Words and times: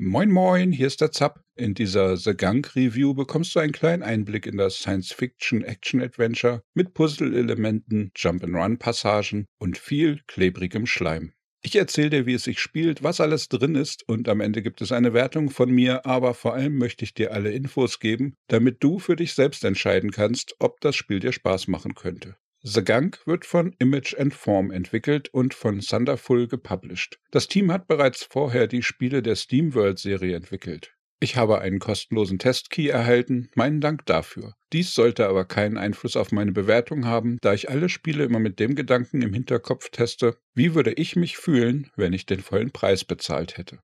Moin 0.00 0.30
Moin, 0.30 0.70
hier 0.70 0.86
ist 0.86 1.00
der 1.00 1.10
Zapp. 1.10 1.42
In 1.56 1.74
dieser 1.74 2.16
The 2.16 2.32
Gunk 2.32 2.76
Review 2.76 3.14
bekommst 3.14 3.56
du 3.56 3.58
einen 3.58 3.72
kleinen 3.72 4.04
Einblick 4.04 4.46
in 4.46 4.56
das 4.56 4.76
Science-Fiction-Action-Adventure 4.76 6.62
mit 6.72 6.94
Puzzle-Elementen, 6.94 8.12
Jump-and-Run-Passagen 8.14 9.46
und 9.58 9.76
viel 9.76 10.20
klebrigem 10.28 10.86
Schleim. 10.86 11.32
Ich 11.62 11.74
erzähle 11.74 12.10
dir, 12.10 12.26
wie 12.26 12.34
es 12.34 12.44
sich 12.44 12.60
spielt, 12.60 13.02
was 13.02 13.20
alles 13.20 13.48
drin 13.48 13.74
ist 13.74 14.08
und 14.08 14.28
am 14.28 14.40
Ende 14.40 14.62
gibt 14.62 14.82
es 14.82 14.92
eine 14.92 15.14
Wertung 15.14 15.50
von 15.50 15.68
mir, 15.68 16.06
aber 16.06 16.34
vor 16.34 16.54
allem 16.54 16.78
möchte 16.78 17.04
ich 17.04 17.12
dir 17.12 17.32
alle 17.32 17.50
Infos 17.50 17.98
geben, 17.98 18.36
damit 18.46 18.84
du 18.84 19.00
für 19.00 19.16
dich 19.16 19.34
selbst 19.34 19.64
entscheiden 19.64 20.12
kannst, 20.12 20.54
ob 20.60 20.80
das 20.80 20.94
Spiel 20.94 21.18
dir 21.18 21.32
Spaß 21.32 21.66
machen 21.66 21.96
könnte. 21.96 22.36
The 22.62 22.84
Gunk 22.84 23.24
wird 23.24 23.44
von 23.44 23.72
Image 23.78 24.16
and 24.18 24.34
Form 24.34 24.72
entwickelt 24.72 25.28
und 25.32 25.54
von 25.54 25.78
Thunderful 25.80 26.48
gepublished. 26.48 27.20
Das 27.30 27.46
Team 27.46 27.70
hat 27.70 27.86
bereits 27.86 28.24
vorher 28.24 28.66
die 28.66 28.82
Spiele 28.82 29.22
der 29.22 29.36
SteamWorld-Serie 29.36 30.34
entwickelt. 30.34 30.92
Ich 31.20 31.36
habe 31.36 31.60
einen 31.60 31.78
kostenlosen 31.78 32.38
Testkey 32.38 32.88
erhalten, 32.88 33.50
meinen 33.54 33.80
Dank 33.80 34.06
dafür. 34.06 34.54
Dies 34.72 34.94
sollte 34.94 35.28
aber 35.28 35.44
keinen 35.44 35.76
Einfluss 35.76 36.16
auf 36.16 36.30
meine 36.30 36.52
Bewertung 36.52 37.06
haben, 37.06 37.38
da 37.40 37.54
ich 37.54 37.70
alle 37.70 37.88
Spiele 37.88 38.24
immer 38.24 38.38
mit 38.38 38.60
dem 38.60 38.74
Gedanken 38.74 39.22
im 39.22 39.34
Hinterkopf 39.34 39.90
teste, 39.90 40.36
wie 40.54 40.74
würde 40.74 40.92
ich 40.92 41.16
mich 41.16 41.36
fühlen, 41.36 41.90
wenn 41.96 42.12
ich 42.12 42.26
den 42.26 42.40
vollen 42.40 42.70
Preis 42.70 43.04
bezahlt 43.04 43.56
hätte. 43.56 43.80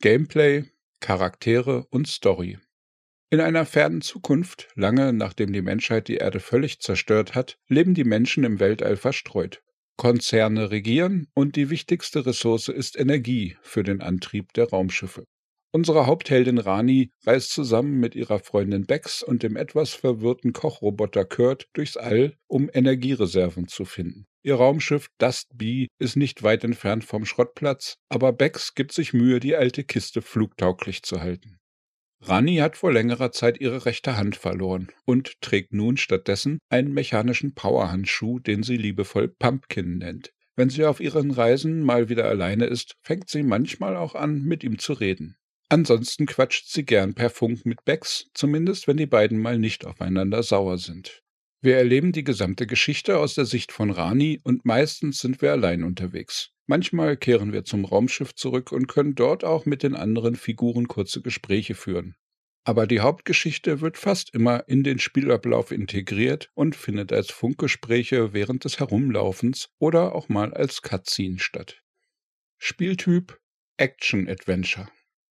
Gameplay, 0.00 0.64
Charaktere 1.00 1.86
und 1.90 2.06
Story. 2.06 2.58
In 3.28 3.40
einer 3.40 3.66
fernen 3.66 4.02
Zukunft, 4.02 4.68
lange 4.76 5.12
nachdem 5.12 5.52
die 5.52 5.62
Menschheit 5.62 6.06
die 6.06 6.16
Erde 6.16 6.38
völlig 6.38 6.78
zerstört 6.78 7.34
hat, 7.34 7.58
leben 7.66 7.94
die 7.94 8.04
Menschen 8.04 8.44
im 8.44 8.60
Weltall 8.60 8.96
verstreut. 8.96 9.62
Konzerne 9.96 10.70
regieren 10.70 11.26
und 11.34 11.56
die 11.56 11.68
wichtigste 11.68 12.24
Ressource 12.24 12.68
ist 12.68 12.96
Energie 12.96 13.56
für 13.62 13.82
den 13.82 14.00
Antrieb 14.00 14.52
der 14.52 14.68
Raumschiffe. 14.68 15.24
Unsere 15.72 16.06
Hauptheldin 16.06 16.58
Rani 16.58 17.10
reist 17.24 17.50
zusammen 17.50 17.98
mit 17.98 18.14
ihrer 18.14 18.38
Freundin 18.38 18.86
Bex 18.86 19.24
und 19.24 19.42
dem 19.42 19.56
etwas 19.56 19.92
verwirrten 19.94 20.52
Kochroboter 20.52 21.24
Kurt 21.24 21.68
durchs 21.72 21.96
All, 21.96 22.36
um 22.46 22.70
Energiereserven 22.72 23.66
zu 23.66 23.84
finden. 23.84 24.26
Ihr 24.44 24.54
Raumschiff 24.54 25.08
Dust 25.18 25.48
Bee 25.52 25.88
ist 25.98 26.16
nicht 26.16 26.44
weit 26.44 26.62
entfernt 26.62 27.04
vom 27.04 27.26
Schrottplatz, 27.26 27.96
aber 28.08 28.32
Bex 28.32 28.76
gibt 28.76 28.92
sich 28.92 29.12
Mühe, 29.12 29.40
die 29.40 29.56
alte 29.56 29.82
Kiste 29.82 30.22
flugtauglich 30.22 31.02
zu 31.02 31.20
halten. 31.20 31.58
Rani 32.20 32.56
hat 32.56 32.76
vor 32.76 32.92
längerer 32.92 33.30
Zeit 33.30 33.60
ihre 33.60 33.84
rechte 33.84 34.16
Hand 34.16 34.36
verloren 34.36 34.88
und 35.04 35.40
trägt 35.40 35.72
nun 35.72 35.96
stattdessen 35.96 36.58
einen 36.68 36.92
mechanischen 36.92 37.54
Powerhandschuh, 37.54 38.38
den 38.38 38.62
sie 38.62 38.76
liebevoll 38.76 39.28
Pumpkin 39.28 39.98
nennt. 39.98 40.32
Wenn 40.56 40.70
sie 40.70 40.86
auf 40.86 41.00
ihren 41.00 41.30
Reisen 41.30 41.82
mal 41.82 42.08
wieder 42.08 42.26
alleine 42.26 42.64
ist, 42.64 42.94
fängt 43.02 43.28
sie 43.28 43.42
manchmal 43.42 43.96
auch 43.96 44.14
an, 44.14 44.42
mit 44.42 44.64
ihm 44.64 44.78
zu 44.78 44.94
reden. 44.94 45.36
Ansonsten 45.68 46.26
quatscht 46.26 46.68
sie 46.68 46.84
gern 46.84 47.14
per 47.14 47.28
Funk 47.28 47.66
mit 47.66 47.84
Bex, 47.84 48.30
zumindest 48.32 48.88
wenn 48.88 48.96
die 48.96 49.06
beiden 49.06 49.38
mal 49.38 49.58
nicht 49.58 49.84
aufeinander 49.84 50.42
sauer 50.42 50.78
sind. 50.78 51.22
Wir 51.62 51.76
erleben 51.76 52.12
die 52.12 52.24
gesamte 52.24 52.66
Geschichte 52.66 53.18
aus 53.18 53.34
der 53.34 53.46
Sicht 53.46 53.72
von 53.72 53.90
Rani 53.90 54.40
und 54.44 54.64
meistens 54.64 55.18
sind 55.18 55.40
wir 55.40 55.52
allein 55.52 55.84
unterwegs. 55.84 56.50
Manchmal 56.66 57.16
kehren 57.16 57.52
wir 57.52 57.64
zum 57.64 57.84
Raumschiff 57.84 58.34
zurück 58.34 58.72
und 58.72 58.88
können 58.88 59.14
dort 59.14 59.44
auch 59.44 59.66
mit 59.66 59.82
den 59.82 59.94
anderen 59.94 60.36
Figuren 60.36 60.88
kurze 60.88 61.22
Gespräche 61.22 61.74
führen. 61.74 62.16
Aber 62.64 62.88
die 62.88 63.00
Hauptgeschichte 63.00 63.80
wird 63.80 63.96
fast 63.96 64.34
immer 64.34 64.68
in 64.68 64.82
den 64.82 64.98
Spielablauf 64.98 65.70
integriert 65.70 66.50
und 66.54 66.74
findet 66.74 67.12
als 67.12 67.30
Funkgespräche 67.30 68.32
während 68.32 68.64
des 68.64 68.80
Herumlaufens 68.80 69.68
oder 69.78 70.16
auch 70.16 70.28
mal 70.28 70.52
als 70.52 70.82
Cutscene 70.82 71.38
statt. 71.38 71.80
Spieltyp 72.58 73.38
Action 73.76 74.28
Adventure. 74.28 74.88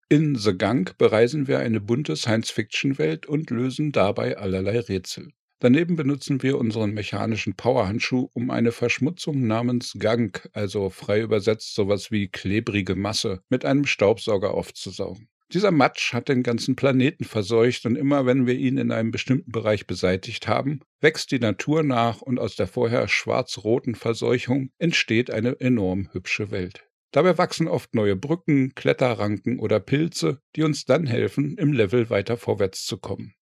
In 0.08 0.36
The 0.36 0.58
Gunk 0.58 0.98
bereisen 0.98 1.48
wir 1.48 1.60
eine 1.60 1.82
bunte 1.82 2.16
Science-Fiction-Welt 2.16 3.26
und 3.26 3.50
lösen 3.50 3.92
dabei 3.92 4.38
allerlei 4.38 4.80
Rätsel. 4.80 5.34
Daneben 5.60 5.96
benutzen 5.96 6.44
wir 6.44 6.58
unseren 6.58 6.94
mechanischen 6.94 7.56
Powerhandschuh, 7.56 8.30
um 8.34 8.52
eine 8.52 8.72
Verschmutzung 8.72 9.48
namens 9.48 9.94
Gunk, 9.98 10.50
also 10.54 10.90
frei 10.90 11.22
übersetzt 11.22 11.76
sowas 11.76 12.12
wie 12.12 12.28
klebrige 12.28 12.96
Masse, 12.96 13.42
mit 13.50 13.64
einem 13.64 13.86
Staubsauger 13.86 14.54
aufzusaugen. 14.54 15.30
Dieser 15.54 15.72
Matsch 15.72 16.12
hat 16.12 16.28
den 16.28 16.44
ganzen 16.44 16.76
Planeten 16.76 17.24
verseucht 17.24 17.86
und 17.86 17.96
immer 17.96 18.26
wenn 18.26 18.48
wir 18.48 18.56
ihn 18.56 18.78
in 18.78 18.92
einem 18.92 19.12
bestimmten 19.12 19.52
Bereich 19.52 19.86
beseitigt 19.88 20.48
haben, 20.48 20.82
wächst 21.02 21.32
die 21.32 21.40
Natur 21.40 21.84
nach 21.84 22.22
und 22.22 22.40
aus 22.40 22.56
der 22.56 22.68
vorher 22.68 23.08
schwarz-roten 23.08 23.96
Verseuchung 23.96 24.72
entsteht 24.80 25.30
eine 25.30 25.60
enorm 25.60 26.10
hübsche 26.12 26.52
Welt. 26.52 26.90
Dabei 27.12 27.38
wachsen 27.38 27.68
oft 27.68 27.94
neue 27.94 28.16
Brücken, 28.16 28.74
Kletterranken 28.76 29.60
oder 29.60 29.80
Pilze, 29.80 30.42
die 30.56 30.64
uns 30.64 30.84
dann 30.84 31.06
helfen, 31.06 31.58
im 31.58 31.72
Level 31.72 32.10
weiter 32.10 32.36
vorwärts 32.36 32.86
zu 32.86 32.98
kommen. 32.98 33.36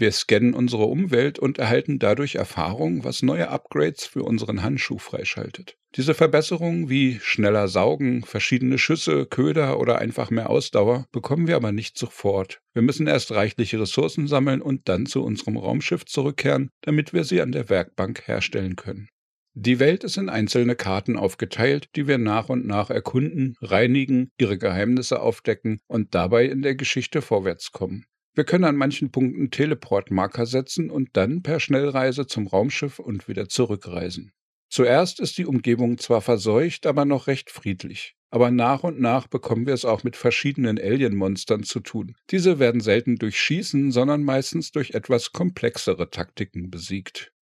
Wir 0.00 0.12
scannen 0.12 0.54
unsere 0.54 0.84
Umwelt 0.84 1.38
und 1.38 1.58
erhalten 1.58 1.98
dadurch 1.98 2.36
Erfahrung, 2.36 3.04
was 3.04 3.20
neue 3.20 3.50
Upgrades 3.50 4.06
für 4.06 4.22
unseren 4.22 4.62
Handschuh 4.62 4.96
freischaltet. 4.96 5.76
Diese 5.94 6.14
Verbesserungen 6.14 6.88
wie 6.88 7.18
schneller 7.20 7.68
Saugen, 7.68 8.22
verschiedene 8.22 8.78
Schüsse, 8.78 9.26
Köder 9.26 9.78
oder 9.78 9.98
einfach 9.98 10.30
mehr 10.30 10.48
Ausdauer 10.48 11.04
bekommen 11.12 11.46
wir 11.46 11.56
aber 11.56 11.70
nicht 11.70 11.98
sofort. 11.98 12.62
Wir 12.72 12.80
müssen 12.80 13.08
erst 13.08 13.32
reichliche 13.32 13.78
Ressourcen 13.78 14.26
sammeln 14.26 14.62
und 14.62 14.88
dann 14.88 15.04
zu 15.04 15.22
unserem 15.22 15.58
Raumschiff 15.58 16.06
zurückkehren, 16.06 16.70
damit 16.80 17.12
wir 17.12 17.24
sie 17.24 17.42
an 17.42 17.52
der 17.52 17.68
Werkbank 17.68 18.26
herstellen 18.26 18.76
können. 18.76 19.10
Die 19.52 19.80
Welt 19.80 20.02
ist 20.02 20.16
in 20.16 20.30
einzelne 20.30 20.76
Karten 20.76 21.18
aufgeteilt, 21.18 21.90
die 21.94 22.06
wir 22.08 22.16
nach 22.16 22.48
und 22.48 22.66
nach 22.66 22.88
erkunden, 22.88 23.54
reinigen, 23.60 24.30
ihre 24.38 24.56
Geheimnisse 24.56 25.20
aufdecken 25.20 25.80
und 25.88 26.14
dabei 26.14 26.46
in 26.46 26.62
der 26.62 26.74
Geschichte 26.74 27.20
vorwärts 27.20 27.70
kommen. 27.70 28.06
Wir 28.40 28.46
können 28.46 28.64
an 28.64 28.76
manchen 28.76 29.10
Punkten 29.12 29.50
Teleportmarker 29.50 30.46
setzen 30.46 30.88
und 30.88 31.10
dann 31.12 31.42
per 31.42 31.60
Schnellreise 31.60 32.26
zum 32.26 32.46
Raumschiff 32.46 32.98
und 32.98 33.28
wieder 33.28 33.50
zurückreisen. 33.50 34.32
Zuerst 34.70 35.20
ist 35.20 35.36
die 35.36 35.44
Umgebung 35.44 35.98
zwar 35.98 36.22
verseucht, 36.22 36.86
aber 36.86 37.04
noch 37.04 37.26
recht 37.26 37.50
friedlich. 37.50 38.16
Aber 38.30 38.50
nach 38.50 38.82
und 38.82 38.98
nach 38.98 39.26
bekommen 39.26 39.66
wir 39.66 39.74
es 39.74 39.84
auch 39.84 40.04
mit 40.04 40.16
verschiedenen 40.16 40.78
Alien-Monstern 40.78 41.64
zu 41.64 41.80
tun. 41.80 42.16
Diese 42.30 42.58
werden 42.58 42.80
selten 42.80 43.16
durch 43.16 43.38
Schießen, 43.38 43.92
sondern 43.92 44.24
meistens 44.24 44.72
durch 44.72 44.92
etwas 44.92 45.32
komplexere 45.32 46.08
Taktiken 46.08 46.70
besiegt. 46.70 47.34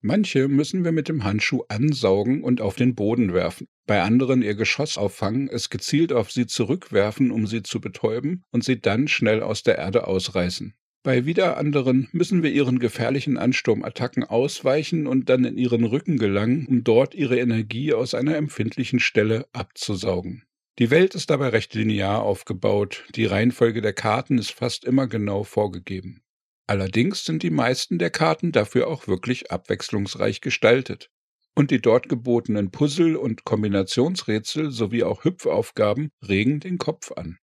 Manche 0.00 0.46
müssen 0.46 0.84
wir 0.84 0.92
mit 0.92 1.08
dem 1.08 1.24
Handschuh 1.24 1.64
ansaugen 1.68 2.44
und 2.44 2.60
auf 2.60 2.76
den 2.76 2.94
Boden 2.94 3.32
werfen. 3.32 3.66
Bei 3.86 4.02
anderen 4.02 4.42
ihr 4.42 4.54
Geschoss 4.54 4.96
auffangen, 4.96 5.48
es 5.48 5.70
gezielt 5.70 6.12
auf 6.12 6.30
sie 6.30 6.46
zurückwerfen, 6.46 7.32
um 7.32 7.46
sie 7.46 7.62
zu 7.62 7.80
betäuben 7.80 8.44
und 8.52 8.62
sie 8.62 8.80
dann 8.80 9.08
schnell 9.08 9.42
aus 9.42 9.64
der 9.64 9.76
Erde 9.78 10.06
ausreißen. 10.06 10.74
Bei 11.02 11.26
wieder 11.26 11.56
anderen 11.56 12.08
müssen 12.12 12.42
wir 12.42 12.50
ihren 12.50 12.78
gefährlichen 12.78 13.38
Ansturmattacken 13.38 14.24
ausweichen 14.24 15.06
und 15.06 15.28
dann 15.28 15.44
in 15.44 15.56
ihren 15.56 15.84
Rücken 15.84 16.18
gelangen, 16.18 16.66
um 16.66 16.84
dort 16.84 17.14
ihre 17.14 17.38
Energie 17.38 17.92
aus 17.92 18.14
einer 18.14 18.36
empfindlichen 18.36 19.00
Stelle 19.00 19.46
abzusaugen. 19.52 20.44
Die 20.78 20.90
Welt 20.90 21.16
ist 21.16 21.30
dabei 21.30 21.48
recht 21.48 21.74
linear 21.74 22.22
aufgebaut, 22.22 23.04
die 23.14 23.24
Reihenfolge 23.24 23.80
der 23.80 23.94
Karten 23.94 24.38
ist 24.38 24.52
fast 24.52 24.84
immer 24.84 25.08
genau 25.08 25.42
vorgegeben. 25.42 26.20
Allerdings 26.68 27.24
sind 27.24 27.42
die 27.42 27.50
meisten 27.50 27.98
der 27.98 28.10
Karten 28.10 28.52
dafür 28.52 28.88
auch 28.88 29.08
wirklich 29.08 29.50
abwechslungsreich 29.50 30.42
gestaltet. 30.42 31.10
Und 31.54 31.70
die 31.70 31.80
dort 31.80 32.10
gebotenen 32.10 32.70
Puzzle- 32.70 33.16
und 33.16 33.44
Kombinationsrätsel 33.44 34.70
sowie 34.70 35.02
auch 35.02 35.24
Hüpfaufgaben 35.24 36.10
regen 36.28 36.60
den 36.60 36.76
Kopf 36.76 37.10
an. 37.12 37.38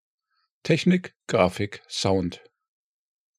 Technik, 0.63 1.13
Grafik, 1.27 1.81
Sound. 1.87 2.43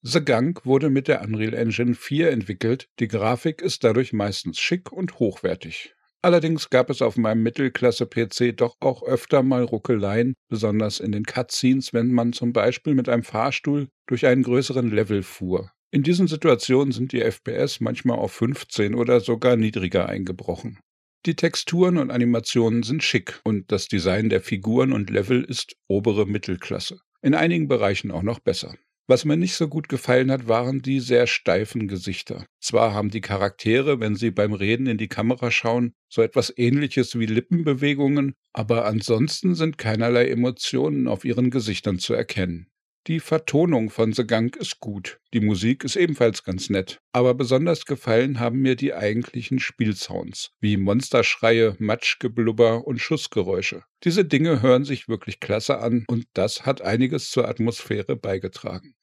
The 0.01 0.25
Gunk 0.25 0.65
wurde 0.65 0.89
mit 0.89 1.07
der 1.07 1.21
Unreal 1.21 1.53
Engine 1.53 1.95
4 1.95 2.31
entwickelt, 2.31 2.89
die 2.99 3.09
Grafik 3.09 3.61
ist 3.61 3.85
dadurch 3.85 4.15
meistens 4.15 4.59
schick 4.59 4.91
und 4.91 5.19
hochwertig. 5.19 5.95
Allerdings 6.23 6.71
gab 6.71 6.89
es 6.89 7.03
auf 7.03 7.19
meinem 7.19 7.43
Mittelklasse-PC 7.43 8.57
doch 8.57 8.77
auch 8.81 9.03
öfter 9.03 9.43
mal 9.43 9.63
Ruckeleien, 9.63 10.33
besonders 10.49 10.99
in 10.99 11.13
den 11.13 11.25
Cutscenes, 11.25 11.93
wenn 11.93 12.11
man 12.11 12.33
zum 12.33 12.55
Beispiel 12.55 12.95
mit 12.95 13.11
einem 13.11 13.23
Fahrstuhl 13.23 13.89
durch 14.07 14.25
einen 14.25 14.43
größeren 14.43 14.91
Level 14.91 15.23
fuhr. 15.23 15.74
In 15.95 16.03
diesen 16.03 16.27
Situationen 16.27 16.91
sind 16.91 17.13
die 17.13 17.21
FPS 17.21 17.79
manchmal 17.79 18.19
auf 18.19 18.33
15 18.33 18.97
oder 18.97 19.21
sogar 19.21 19.55
niedriger 19.55 20.09
eingebrochen. 20.09 20.81
Die 21.25 21.37
Texturen 21.37 21.99
und 21.99 22.11
Animationen 22.11 22.83
sind 22.83 23.05
schick 23.05 23.41
und 23.45 23.71
das 23.71 23.87
Design 23.87 24.29
der 24.29 24.41
Figuren 24.41 24.93
und 24.93 25.09
Level 25.09 25.45
ist 25.45 25.77
obere 25.87 26.27
Mittelklasse. 26.27 26.99
In 27.23 27.37
einigen 27.37 27.69
Bereichen 27.69 28.11
auch 28.11 28.25
noch 28.25 28.41
besser. 28.41 28.75
Was 29.07 29.25
mir 29.25 29.37
nicht 29.37 29.55
so 29.55 29.69
gut 29.69 29.89
gefallen 29.89 30.33
hat, 30.33 30.49
waren 30.49 30.83
die 30.83 30.99
sehr 30.99 31.29
steifen 31.29 31.87
Gesichter. 31.87 32.45
Zwar 32.61 32.93
haben 32.93 33.11
die 33.11 33.21
Charaktere, 33.21 34.01
wenn 34.01 34.17
sie 34.17 34.33
beim 34.33 34.53
Reden 34.53 34.89
in 34.89 34.99
die 34.99 35.07
Kamera 35.07 35.53
schauen, 35.53 35.95
so 36.09 36.23
etwas 36.23 36.53
ähnliches 36.57 37.17
wie 37.21 37.27
Lippenbewegungen, 37.27 38.35
aber 38.53 38.85
ansonsten 38.87 39.55
sind 39.55 39.79
keinerlei 39.79 40.27
Emotionen 40.27 41.07
auf 41.07 41.25
ihren 41.25 41.51
Gesichtern 41.51 42.01
zu 42.01 42.15
erkennen. 42.15 42.67
Die 43.07 43.21
Vertonung 43.21 43.91
von 43.91 44.15
The 44.15 44.27
Gang 44.27 44.57
ist 44.57 44.81
gut, 44.81 45.21
die 45.35 45.41
Musik 45.41 45.85
ist 45.85 45.95
ebenfalls 45.95 46.43
ganz 46.43 46.71
nett, 46.71 47.03
aber 47.13 47.35
besonders 47.35 47.85
gefallen 47.85 48.41
haben 48.41 48.61
mir 48.61 48.77
die 48.77 48.95
eigentlichen 48.95 49.59
Spielsounds, 49.59 50.53
wie 50.61 50.79
Monsterschreie, 50.79 51.77
Matschgeblubber 51.79 52.87
und 52.87 53.03
Schussgeräusche. 53.03 53.83
Diese 54.05 54.25
Dinge 54.25 54.63
hören 54.63 54.87
sich 54.87 55.07
wirklich 55.07 55.39
klasse 55.39 55.81
an 55.81 56.07
und 56.09 56.25
das 56.33 56.65
hat 56.65 56.81
einiges 56.81 57.29
zur 57.29 57.47
Atmosphäre 57.47 58.17
beigetragen. 58.17 58.95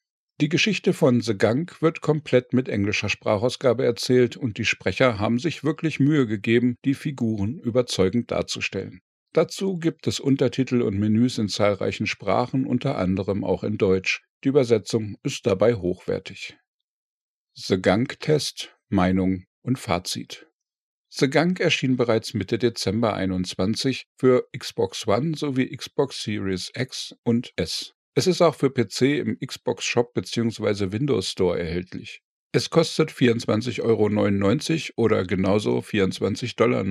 Die 0.41 0.49
Geschichte 0.49 0.93
von 0.93 1.21
The 1.21 1.37
Gang 1.37 1.79
wird 1.83 2.01
komplett 2.01 2.53
mit 2.53 2.69
englischer 2.69 3.07
Sprachausgabe 3.09 3.85
erzählt 3.85 4.35
und 4.35 4.57
die 4.57 4.65
Sprecher 4.65 5.19
haben 5.19 5.37
sich 5.37 5.63
wirklich 5.63 5.99
Mühe 5.99 6.25
gegeben, 6.25 6.75
die 6.85 6.95
Figuren 6.95 7.59
überzeugend 7.59 8.31
darzustellen. 8.31 9.01
Dazu 9.33 9.77
gibt 9.77 10.07
es 10.07 10.19
Untertitel 10.19 10.81
und 10.81 10.99
Menüs 10.99 11.37
in 11.37 11.47
zahlreichen 11.47 12.05
Sprachen, 12.05 12.65
unter 12.65 12.97
anderem 12.97 13.45
auch 13.45 13.63
in 13.63 13.77
Deutsch. 13.77 14.23
Die 14.43 14.49
Übersetzung 14.49 15.17
ist 15.23 15.45
dabei 15.45 15.75
hochwertig. 15.75 16.57
The 17.53 17.81
Gang 17.81 18.19
Test, 18.19 18.75
Meinung 18.89 19.45
und 19.61 19.79
Fazit. 19.79 20.47
The 21.09 21.29
Gang 21.29 21.59
erschien 21.59 21.95
bereits 21.95 22.33
Mitte 22.33 22.57
Dezember 22.57 23.13
21 23.13 24.07
für 24.17 24.47
Xbox 24.57 25.07
One 25.07 25.37
sowie 25.37 25.75
Xbox 25.75 26.23
Series 26.23 26.71
X 26.75 27.15
und 27.23 27.53
S. 27.55 27.93
Es 28.15 28.27
ist 28.27 28.41
auch 28.41 28.55
für 28.55 28.69
PC 28.69 29.19
im 29.19 29.37
Xbox 29.39 29.85
Shop 29.85 30.13
bzw. 30.13 30.91
Windows 30.91 31.29
Store 31.29 31.57
erhältlich. 31.57 32.21
Es 32.53 32.69
kostet 32.69 33.11
24,99 33.11 33.81
Euro 33.83 35.03
oder 35.03 35.25
genauso 35.25 35.79
24,99 35.79 36.55
Dollar. 36.57 36.83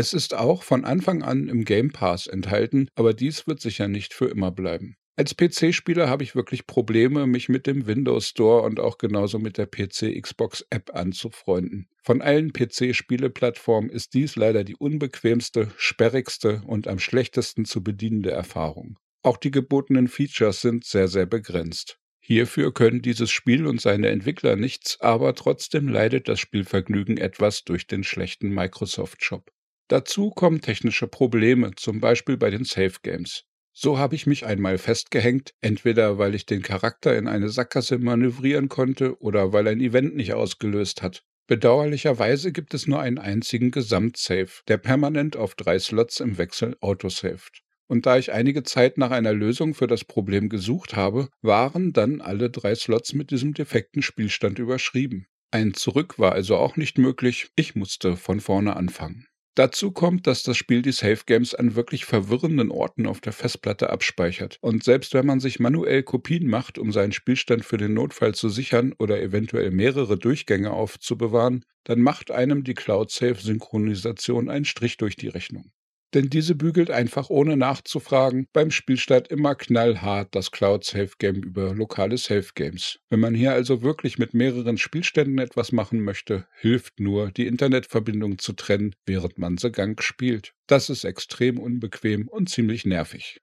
Es 0.00 0.14
ist 0.14 0.32
auch 0.32 0.62
von 0.62 0.86
Anfang 0.86 1.22
an 1.22 1.50
im 1.50 1.66
Game 1.66 1.90
Pass 1.90 2.26
enthalten, 2.26 2.88
aber 2.94 3.12
dies 3.12 3.46
wird 3.46 3.60
sicher 3.60 3.86
nicht 3.86 4.14
für 4.14 4.28
immer 4.30 4.50
bleiben. 4.50 4.96
Als 5.14 5.36
PC-Spieler 5.36 6.08
habe 6.08 6.22
ich 6.22 6.34
wirklich 6.34 6.66
Probleme, 6.66 7.26
mich 7.26 7.50
mit 7.50 7.66
dem 7.66 7.86
Windows 7.86 8.28
Store 8.28 8.62
und 8.62 8.80
auch 8.80 8.96
genauso 8.96 9.38
mit 9.38 9.58
der 9.58 9.66
PC-Xbox-App 9.66 10.94
anzufreunden. 10.94 11.86
Von 12.02 12.22
allen 12.22 12.54
PC-Spieleplattformen 12.54 13.90
ist 13.90 14.14
dies 14.14 14.36
leider 14.36 14.64
die 14.64 14.74
unbequemste, 14.74 15.70
sperrigste 15.76 16.62
und 16.64 16.88
am 16.88 16.98
schlechtesten 16.98 17.66
zu 17.66 17.84
bedienende 17.84 18.30
Erfahrung. 18.30 18.98
Auch 19.22 19.36
die 19.36 19.50
gebotenen 19.50 20.08
Features 20.08 20.62
sind 20.62 20.86
sehr, 20.86 21.08
sehr 21.08 21.26
begrenzt. 21.26 21.98
Hierfür 22.20 22.72
können 22.72 23.02
dieses 23.02 23.30
Spiel 23.30 23.66
und 23.66 23.82
seine 23.82 24.08
Entwickler 24.08 24.56
nichts, 24.56 24.98
aber 25.02 25.34
trotzdem 25.34 25.88
leidet 25.88 26.26
das 26.26 26.40
Spielvergnügen 26.40 27.18
etwas 27.18 27.64
durch 27.64 27.86
den 27.86 28.02
schlechten 28.02 28.48
Microsoft 28.48 29.22
Shop. 29.22 29.50
Dazu 29.90 30.30
kommen 30.30 30.60
technische 30.60 31.08
Probleme, 31.08 31.72
zum 31.74 31.98
Beispiel 31.98 32.36
bei 32.36 32.50
den 32.50 32.62
Safe 32.62 32.94
Games. 33.02 33.42
So 33.72 33.98
habe 33.98 34.14
ich 34.14 34.24
mich 34.24 34.46
einmal 34.46 34.78
festgehängt, 34.78 35.50
entweder 35.60 36.16
weil 36.16 36.36
ich 36.36 36.46
den 36.46 36.62
Charakter 36.62 37.18
in 37.18 37.26
eine 37.26 37.48
Sackgasse 37.48 37.98
manövrieren 37.98 38.68
konnte 38.68 39.20
oder 39.20 39.52
weil 39.52 39.66
ein 39.66 39.80
Event 39.80 40.14
nicht 40.14 40.32
ausgelöst 40.32 41.02
hat. 41.02 41.24
Bedauerlicherweise 41.48 42.52
gibt 42.52 42.72
es 42.72 42.86
nur 42.86 43.00
einen 43.00 43.18
einzigen 43.18 43.72
Gesamtsave, 43.72 44.62
der 44.68 44.78
permanent 44.78 45.36
auf 45.36 45.56
drei 45.56 45.80
Slots 45.80 46.20
im 46.20 46.38
Wechsel 46.38 46.76
autosaved. 46.80 47.60
Und 47.88 48.06
da 48.06 48.16
ich 48.16 48.30
einige 48.30 48.62
Zeit 48.62 48.96
nach 48.96 49.10
einer 49.10 49.32
Lösung 49.32 49.74
für 49.74 49.88
das 49.88 50.04
Problem 50.04 50.48
gesucht 50.50 50.94
habe, 50.94 51.30
waren 51.42 51.92
dann 51.92 52.20
alle 52.20 52.48
drei 52.48 52.76
Slots 52.76 53.12
mit 53.12 53.32
diesem 53.32 53.54
defekten 53.54 54.02
Spielstand 54.02 54.60
überschrieben. 54.60 55.26
Ein 55.50 55.74
Zurück 55.74 56.20
war 56.20 56.30
also 56.30 56.58
auch 56.58 56.76
nicht 56.76 56.96
möglich, 56.96 57.50
ich 57.56 57.74
musste 57.74 58.16
von 58.16 58.38
vorne 58.38 58.76
anfangen. 58.76 59.26
Dazu 59.56 59.90
kommt, 59.90 60.26
dass 60.26 60.42
das 60.42 60.56
Spiel 60.56 60.82
die 60.82 60.92
Safe 60.92 61.22
Games 61.26 61.54
an 61.54 61.74
wirklich 61.74 62.04
verwirrenden 62.04 62.70
Orten 62.70 63.06
auf 63.06 63.20
der 63.20 63.32
Festplatte 63.32 63.90
abspeichert. 63.90 64.58
Und 64.60 64.84
selbst 64.84 65.12
wenn 65.12 65.26
man 65.26 65.40
sich 65.40 65.58
manuell 65.60 66.02
Kopien 66.02 66.48
macht, 66.48 66.78
um 66.78 66.92
seinen 66.92 67.12
Spielstand 67.12 67.64
für 67.64 67.76
den 67.76 67.94
Notfall 67.94 68.34
zu 68.34 68.48
sichern 68.48 68.94
oder 68.98 69.20
eventuell 69.20 69.70
mehrere 69.70 70.18
Durchgänge 70.18 70.70
aufzubewahren, 70.72 71.64
dann 71.84 72.00
macht 72.00 72.30
einem 72.30 72.64
die 72.64 72.74
Cloud-Safe-Synchronisation 72.74 74.48
einen 74.48 74.64
Strich 74.64 74.96
durch 74.96 75.16
die 75.16 75.28
Rechnung 75.28 75.72
denn 76.14 76.30
diese 76.30 76.54
bügelt 76.54 76.90
einfach 76.90 77.30
ohne 77.30 77.56
nachzufragen 77.56 78.46
beim 78.52 78.70
Spielstart 78.70 79.28
immer 79.28 79.54
knallhart 79.54 80.34
das 80.34 80.50
Cloud 80.50 80.84
Safe 80.84 81.12
Game 81.18 81.42
über 81.42 81.74
lokale 81.74 82.18
Safe 82.18 82.48
Games. 82.54 82.98
Wenn 83.10 83.20
man 83.20 83.34
hier 83.34 83.52
also 83.52 83.82
wirklich 83.82 84.18
mit 84.18 84.34
mehreren 84.34 84.78
Spielständen 84.78 85.38
etwas 85.38 85.72
machen 85.72 86.02
möchte, 86.02 86.46
hilft 86.58 87.00
nur, 87.00 87.30
die 87.30 87.46
Internetverbindung 87.46 88.38
zu 88.38 88.52
trennen, 88.52 88.94
während 89.06 89.38
man 89.38 89.58
The 89.58 89.70
Gang 89.70 90.02
spielt. 90.02 90.52
Das 90.66 90.90
ist 90.90 91.04
extrem 91.04 91.58
unbequem 91.58 92.28
und 92.28 92.48
ziemlich 92.48 92.84
nervig. 92.84 93.40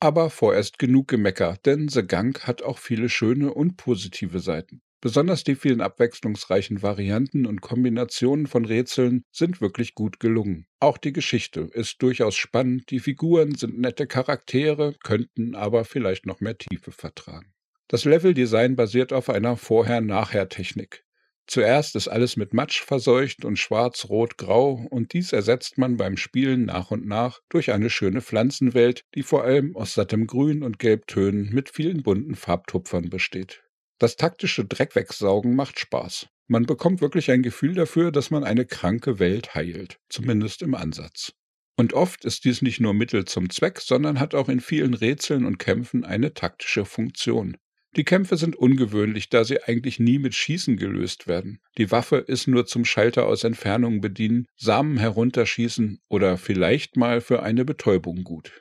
Aber 0.00 0.30
vorerst 0.30 0.78
genug 0.78 1.08
Gemecker, 1.08 1.56
denn 1.64 1.88
The 1.88 2.06
Gang 2.06 2.42
hat 2.46 2.62
auch 2.62 2.78
viele 2.78 3.08
schöne 3.08 3.54
und 3.54 3.76
positive 3.76 4.40
Seiten. 4.40 4.82
Besonders 5.04 5.44
die 5.44 5.54
vielen 5.54 5.82
abwechslungsreichen 5.82 6.80
Varianten 6.80 7.44
und 7.44 7.60
Kombinationen 7.60 8.46
von 8.46 8.64
Rätseln 8.64 9.22
sind 9.30 9.60
wirklich 9.60 9.94
gut 9.94 10.18
gelungen. 10.18 10.66
Auch 10.80 10.96
die 10.96 11.12
Geschichte 11.12 11.60
ist 11.60 12.00
durchaus 12.00 12.36
spannend, 12.36 12.88
die 12.88 13.00
Figuren 13.00 13.54
sind 13.54 13.78
nette 13.78 14.06
Charaktere, 14.06 14.94
könnten 15.04 15.56
aber 15.56 15.84
vielleicht 15.84 16.24
noch 16.24 16.40
mehr 16.40 16.56
Tiefe 16.56 16.90
vertragen. 16.90 17.52
Das 17.86 18.06
Leveldesign 18.06 18.76
basiert 18.76 19.12
auf 19.12 19.28
einer 19.28 19.58
Vorher-Nachher-Technik. 19.58 21.04
Zuerst 21.46 21.96
ist 21.96 22.08
alles 22.08 22.38
mit 22.38 22.54
Matsch 22.54 22.80
verseucht 22.82 23.44
und 23.44 23.58
schwarz-rot-grau 23.58 24.86
und 24.88 25.12
dies 25.12 25.34
ersetzt 25.34 25.76
man 25.76 25.98
beim 25.98 26.16
Spielen 26.16 26.64
nach 26.64 26.90
und 26.90 27.06
nach 27.06 27.40
durch 27.50 27.72
eine 27.72 27.90
schöne 27.90 28.22
Pflanzenwelt, 28.22 29.04
die 29.14 29.22
vor 29.22 29.44
allem 29.44 29.76
aus 29.76 29.92
sattem 29.92 30.26
Grün 30.26 30.62
und 30.62 30.78
Gelbtönen 30.78 31.50
mit 31.52 31.68
vielen 31.68 32.02
bunten 32.02 32.36
Farbtupfern 32.36 33.10
besteht. 33.10 33.63
Das 34.04 34.16
taktische 34.16 34.66
Dreckwegsaugen 34.66 35.56
macht 35.56 35.80
Spaß. 35.80 36.26
Man 36.46 36.66
bekommt 36.66 37.00
wirklich 37.00 37.30
ein 37.30 37.42
Gefühl 37.42 37.72
dafür, 37.72 38.12
dass 38.12 38.30
man 38.30 38.44
eine 38.44 38.66
kranke 38.66 39.18
Welt 39.18 39.54
heilt, 39.54 39.98
zumindest 40.10 40.60
im 40.60 40.74
Ansatz. 40.74 41.32
Und 41.78 41.94
oft 41.94 42.26
ist 42.26 42.44
dies 42.44 42.60
nicht 42.60 42.80
nur 42.80 42.92
Mittel 42.92 43.24
zum 43.24 43.48
Zweck, 43.48 43.80
sondern 43.80 44.20
hat 44.20 44.34
auch 44.34 44.50
in 44.50 44.60
vielen 44.60 44.92
Rätseln 44.92 45.46
und 45.46 45.56
Kämpfen 45.56 46.04
eine 46.04 46.34
taktische 46.34 46.84
Funktion. 46.84 47.56
Die 47.96 48.04
Kämpfe 48.04 48.36
sind 48.36 48.56
ungewöhnlich, 48.56 49.30
da 49.30 49.42
sie 49.42 49.62
eigentlich 49.62 49.98
nie 49.98 50.18
mit 50.18 50.34
Schießen 50.34 50.76
gelöst 50.76 51.26
werden. 51.26 51.60
Die 51.78 51.90
Waffe 51.90 52.18
ist 52.18 52.46
nur 52.46 52.66
zum 52.66 52.84
Schalter 52.84 53.24
aus 53.24 53.42
Entfernung 53.42 54.02
bedienen, 54.02 54.44
Samen 54.54 54.98
herunterschießen 54.98 56.02
oder 56.10 56.36
vielleicht 56.36 56.98
mal 56.98 57.22
für 57.22 57.42
eine 57.42 57.64
Betäubung 57.64 58.22
gut. 58.22 58.52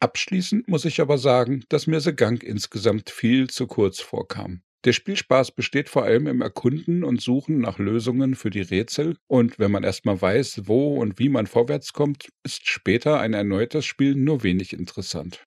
Abschließend 0.00 0.68
muss 0.68 0.84
ich 0.84 1.00
aber 1.00 1.16
sagen, 1.16 1.64
dass 1.70 1.86
mir 1.86 2.02
The 2.02 2.14
Gang 2.14 2.42
insgesamt 2.42 3.08
viel 3.08 3.48
zu 3.48 3.66
kurz 3.66 3.98
vorkam. 3.98 4.60
Der 4.84 4.92
Spielspaß 4.92 5.52
besteht 5.52 5.88
vor 5.88 6.02
allem 6.02 6.26
im 6.26 6.40
Erkunden 6.40 7.04
und 7.04 7.20
Suchen 7.20 7.60
nach 7.60 7.78
Lösungen 7.78 8.34
für 8.34 8.50
die 8.50 8.62
Rätsel 8.62 9.16
und 9.28 9.60
wenn 9.60 9.70
man 9.70 9.84
erstmal 9.84 10.20
weiß, 10.20 10.62
wo 10.66 10.96
und 10.96 11.20
wie 11.20 11.28
man 11.28 11.46
vorwärts 11.46 11.92
kommt, 11.92 12.30
ist 12.42 12.68
später 12.68 13.20
ein 13.20 13.32
erneutes 13.32 13.86
Spiel 13.86 14.16
nur 14.16 14.42
wenig 14.42 14.72
interessant. 14.72 15.44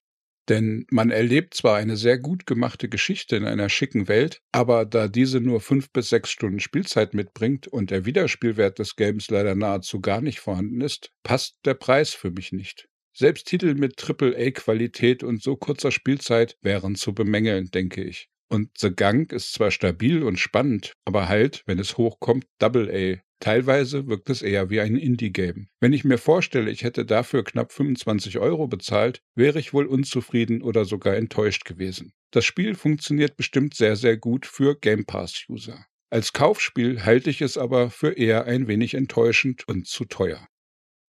Denn 0.48 0.86
man 0.90 1.10
erlebt 1.12 1.54
zwar 1.56 1.76
eine 1.76 1.98
sehr 1.98 2.18
gut 2.18 2.46
gemachte 2.46 2.88
Geschichte 2.88 3.36
in 3.36 3.46
einer 3.46 3.68
schicken 3.68 4.08
Welt, 4.08 4.42
aber 4.54 4.86
da 4.86 5.10
diese 5.10 5.42
nur 5.42 5.60
fünf 5.60 5.92
bis 5.92 6.10
sechs 6.10 6.30
Stunden 6.30 6.60
Spielzeit 6.60 7.14
mitbringt 7.14 7.68
und 7.68 7.90
der 7.90 8.06
Wiederspielwert 8.06 8.80
des 8.80 8.96
Games 8.96 9.30
leider 9.30 9.56
nahezu 9.56 10.00
gar 10.00 10.22
nicht 10.22 10.40
vorhanden 10.40 10.80
ist, 10.80 11.12
passt 11.24 11.58
der 11.66 11.74
Preis 11.74 12.12
für 12.12 12.32
mich 12.32 12.54
nicht. 12.54 12.88
Selbst 13.12 13.48
Titel 13.48 13.74
mit 13.74 14.02
AAA-Qualität 14.02 15.24
und 15.24 15.42
so 15.42 15.58
kurzer 15.58 15.92
Spielzeit 15.92 16.58
wären 16.62 16.96
zu 16.96 17.14
bemängeln, 17.14 17.72
denke 17.72 18.04
ich. 18.04 18.30
Und 18.48 18.70
The 18.78 18.92
Gang 18.94 19.32
ist 19.32 19.54
zwar 19.54 19.72
stabil 19.72 20.24
und 20.24 20.40
spannend, 20.40 20.94
aber 21.06 21.28
halt, 21.28 21.64
wenn 21.66 21.80
es 21.80 21.98
hochkommt, 21.98 22.46
Double 22.60 22.90
A. 22.92 23.22
Teilweise 23.40 24.08
wirkt 24.08 24.30
es 24.30 24.42
eher 24.42 24.70
wie 24.70 24.80
ein 24.80 24.96
Indie-Game. 24.96 25.68
Wenn 25.82 25.94
ich 25.94 26.06
mir 26.06 26.18
vorstelle, 26.18 26.72
ich 26.72 26.84
hätte 26.84 27.06
dafür 27.06 27.44
knapp 27.44 27.72
25 27.72 28.40
Euro 28.40 28.68
bezahlt, 28.68 29.22
wäre 29.36 29.60
ich 29.60 29.74
wohl 29.74 29.86
unzufrieden 29.86 30.62
oder 30.62 30.86
sogar 30.86 31.16
enttäuscht 31.16 31.66
gewesen. 31.66 32.14
Das 32.32 32.46
Spiel 32.46 32.76
funktioniert 32.76 33.36
bestimmt 33.36 33.76
sehr, 33.76 33.96
sehr 33.96 34.18
gut 34.18 34.46
für 34.46 34.80
Game 34.80 35.06
Pass-User. 35.06 35.86
Als 36.10 36.34
Kaufspiel 36.34 37.04
halte 37.04 37.30
ich 37.30 37.42
es 37.42 37.58
aber 37.58 37.90
für 37.90 38.14
eher 38.14 38.46
ein 38.46 38.68
wenig 38.68 38.94
enttäuschend 38.94 39.68
und 39.68 39.88
zu 39.88 40.06
teuer. 40.06 40.48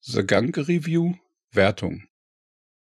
The 0.00 0.24
Gang 0.24 0.56
Review 0.56 1.14
Wertung 1.52 2.04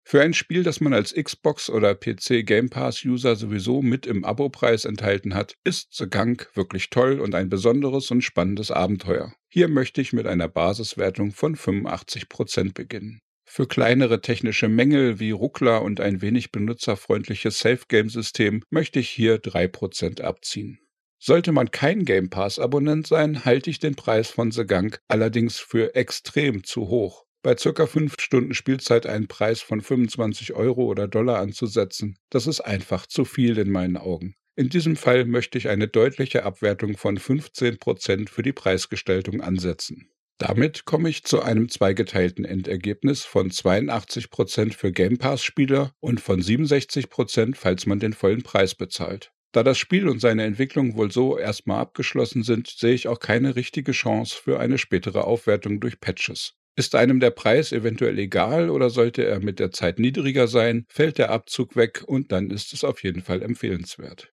für 0.07 0.21
ein 0.21 0.35
Spiel, 0.35 0.63
das 0.63 0.83
man 0.83 0.93
als 0.93 1.15
Xbox 1.15 1.71
oder 1.71 1.95
PC 1.95 2.45
Game 2.45 2.69
Pass 2.69 3.05
User 3.07 3.37
sowieso 3.37 3.81
mit 3.81 4.05
im 4.05 4.23
Abo-Preis 4.23 4.85
enthalten 4.85 5.35
hat, 5.35 5.55
ist 5.65 5.95
The 5.95 6.07
Gang 6.09 6.47
wirklich 6.55 6.91
toll 6.91 7.21
und 7.21 7.35
ein 7.35 7.49
besonderes 7.49 8.11
und 8.11 8.21
spannendes 8.21 8.71
Abenteuer. 8.71 9.35
Hier 9.49 9.69
möchte 9.69 10.03
ich 10.03 10.13
mit 10.13 10.27
einer 10.27 10.47
Basiswertung 10.49 11.33
von 11.33 11.57
85% 11.57 12.75
beginnen. 12.75 13.21
Für 13.47 13.67
kleinere 13.67 14.21
technische 14.21 14.69
Mängel 14.69 15.21
wie 15.21 15.31
Ruckler 15.31 15.81
und 15.81 16.01
ein 16.01 16.21
wenig 16.21 16.53
benutzerfreundliches 16.53 17.59
Safe-Game-System 17.61 18.63
möchte 18.69 18.99
ich 18.99 19.09
hier 19.09 19.41
3% 19.41 20.21
abziehen. 20.21 20.81
Sollte 21.19 21.53
man 21.53 21.71
kein 21.71 22.05
Game 22.05 22.29
Pass-Abonnent 22.29 23.07
sein, 23.07 23.47
halte 23.47 23.71
ich 23.71 23.79
den 23.79 23.95
Preis 23.95 24.29
von 24.29 24.51
The 24.51 24.67
Gang 24.67 25.01
allerdings 25.09 25.59
für 25.59 25.95
extrem 25.95 26.65
zu 26.65 26.89
hoch. 26.89 27.25
Bei 27.45 27.57
circa 27.57 27.87
fünf 27.87 28.15
Stunden 28.19 28.55
Spielzeit 28.55 29.07
einen 29.07 29.29
Preis 29.29 29.61
von 29.61 29.83
25 29.83 30.55
Euro 30.55 30.87
oder 30.87 31.07
Dollar 31.07 31.39
anzusetzen, 31.39 32.19
das 32.31 32.49
ist 32.49 32.63
einfach 32.63 33.07
zu 33.07 33.25
viel 33.25 33.59
in 33.59 33.71
meinen 33.71 33.99
Augen. 33.99 34.35
In 34.57 34.71
diesem 34.71 34.97
Fall 34.97 35.27
möchte 35.27 35.59
ich 35.59 35.69
eine 35.69 35.87
deutliche 35.87 36.45
Abwertung 36.45 36.97
von 36.97 37.19
15 37.19 37.79
Prozent 37.79 38.31
für 38.31 38.43
die 38.43 38.53
Preisgestaltung 38.53 39.43
ansetzen. 39.43 40.09
Damit 40.39 40.87
komme 40.87 41.11
ich 41.11 41.25
zu 41.25 41.43
einem 41.43 41.69
zweigeteilten 41.69 42.45
Endergebnis 42.45 43.25
von 43.25 43.51
82 43.51 44.31
Prozent 44.31 44.75
für 44.75 44.91
Game 44.91 45.19
Pass-Spieler 45.19 45.93
und 46.01 46.21
von 46.21 46.41
67 46.41 47.11
Prozent, 47.11 47.59
falls 47.59 47.85
man 47.85 48.01
den 48.01 48.15
vollen 48.15 48.43
Preis 48.43 48.75
bezahlt. 48.75 49.33
Da 49.53 49.63
das 49.63 49.77
Spiel 49.79 50.09
und 50.09 50.19
seine 50.19 50.45
Entwicklung 50.45 50.97
wohl 50.97 51.13
so 51.13 51.39
erstmal 51.39 51.81
abgeschlossen 51.81 52.43
sind, 52.43 52.69
sehe 52.69 52.95
ich 52.95 53.07
auch 53.07 53.21
keine 53.21 53.55
richtige 53.55 53.93
Chance 53.93 54.35
für 54.35 54.59
eine 54.59 54.79
spätere 54.79 55.25
Aufwertung 55.25 55.79
durch 55.79 56.01
Patches. 56.01 56.55
Ist 56.77 56.95
einem 56.97 57.21
der 57.21 57.31
Preis 57.31 57.71
eventuell 57.71 58.19
egal 58.19 58.69
oder 58.69 58.91
sollte 58.91 59.25
er 59.25 59.41
mit 59.41 59.61
der 59.61 59.71
Zeit 59.71 59.99
niedriger 59.99 60.49
sein, 60.49 60.87
fällt 60.89 61.19
der 61.19 61.31
Abzug 61.31 61.77
weg 61.77 62.03
und 62.07 62.33
dann 62.33 62.51
ist 62.51 62.73
es 62.73 62.83
auf 62.83 63.03
jeden 63.05 63.23
Fall 63.23 63.43
empfehlenswert. 63.43 64.33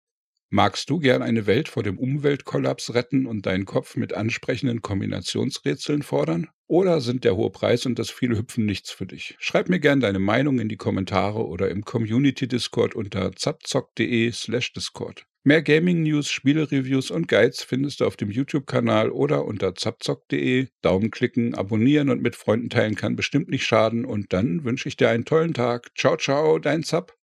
Magst 0.50 0.90
du 0.90 1.00
gern 1.00 1.24
eine 1.24 1.46
Welt 1.46 1.68
vor 1.68 1.84
dem 1.84 2.00
Umweltkollaps 2.00 2.94
retten 2.94 3.26
und 3.26 3.46
deinen 3.46 3.66
Kopf 3.66 3.98
mit 3.98 4.14
ansprechenden 4.14 4.82
Kombinationsrätseln 4.82 6.04
fordern? 6.04 6.48
Oder 6.68 7.02
sind 7.02 7.26
der 7.26 7.36
hohe 7.36 7.50
Preis 7.50 7.86
und 7.86 8.00
das 8.00 8.10
viele 8.10 8.38
Hüpfen 8.38 8.66
nichts 8.66 8.92
für 8.92 9.06
dich? 9.06 9.36
Schreib 9.40 9.68
mir 9.68 9.82
gern 9.82 10.00
deine 10.00 10.20
Meinung 10.20 10.60
in 10.60 10.70
die 10.70 10.78
Kommentare 10.78 11.46
oder 11.46 11.70
im 11.70 11.84
Community-Discord 11.84 12.96
unter 12.96 13.34
zapzock.de 13.34 14.32
slash 14.32 14.72
Discord. 14.72 15.27
Mehr 15.48 15.62
Gaming-News, 15.62 16.30
Spiele-Reviews 16.30 17.10
und 17.10 17.30
Guides 17.30 17.64
findest 17.64 18.02
du 18.02 18.06
auf 18.06 18.18
dem 18.18 18.30
YouTube-Kanal 18.30 19.10
oder 19.10 19.46
unter 19.46 19.76
zapzock.de. 19.76 20.68
Daumen 20.82 21.10
klicken, 21.10 21.56
abonnieren 21.56 22.10
und 22.10 22.22
mit 22.22 22.36
Freunden 22.36 22.70
teilen 22.70 22.96
kann 22.96 23.16
bestimmt 23.16 23.48
nicht 23.48 23.66
schaden 23.66 24.04
und 24.04 24.34
dann 24.34 24.66
wünsche 24.66 24.90
ich 24.90 24.98
dir 24.98 25.08
einen 25.08 25.24
tollen 25.24 25.54
Tag. 25.54 25.92
Ciao, 25.96 26.18
ciao, 26.18 26.60
dein 26.60 26.84
Zap. 26.84 27.16